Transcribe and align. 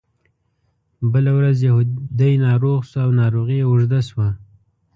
بله 1.11 1.31
ورځ 1.37 1.57
یهودي 1.67 2.33
ناروغ 2.47 2.79
شو 2.89 2.97
او 3.03 3.09
ناروغي 3.19 3.57
یې 3.61 3.65
اوږده 3.69 3.99
شوه. 4.09 4.29